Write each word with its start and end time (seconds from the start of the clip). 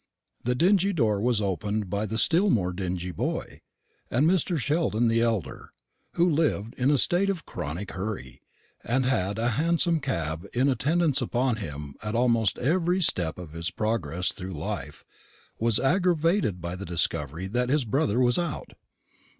The 0.43 0.55
dingy 0.55 0.93
door 0.93 1.21
was 1.21 1.41
opened 1.43 1.87
by 1.91 2.07
the 2.07 2.17
still 2.17 2.49
more 2.49 2.73
dingy 2.73 3.11
boy; 3.11 3.59
and 4.09 4.25
Mr. 4.27 4.57
Sheldon 4.57 5.09
the 5.09 5.21
elder 5.21 5.73
who 6.13 6.27
lived 6.27 6.73
in 6.73 6.89
a 6.89 6.97
state 6.97 7.29
of 7.29 7.45
chronic 7.45 7.91
hurry, 7.91 8.41
and 8.83 9.05
had 9.05 9.37
a 9.37 9.49
hansom 9.61 9.99
cab 9.99 10.47
in 10.53 10.67
attendance 10.69 11.21
upon 11.21 11.57
him 11.57 11.93
at 12.01 12.15
almost 12.15 12.57
every 12.57 12.99
step 13.03 13.37
of 13.37 13.51
his 13.51 13.69
progress 13.69 14.31
through 14.31 14.53
life 14.53 15.05
was 15.59 15.79
aggravated 15.79 16.59
by 16.61 16.75
the 16.75 16.83
discovery 16.83 17.45
that 17.45 17.69
his 17.69 17.85
brother 17.85 18.19
was 18.19 18.39
out. 18.39 18.73